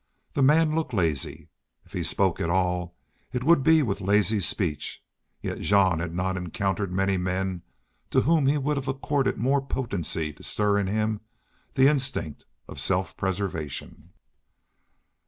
[0.33, 1.49] The man looked lazy.
[1.85, 2.97] If he spoke at all
[3.31, 5.03] it would be with lazy speech,
[5.43, 7.61] yet Jean had not encountered many men
[8.09, 11.21] to whom he would have accorded more potency to stir in him
[11.75, 14.13] the instinct of self preservation.